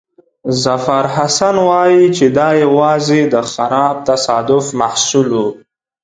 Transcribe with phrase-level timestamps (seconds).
[0.63, 5.47] ظفرحسن وایي چې دا یوازې د خراب تصادف محصول وو.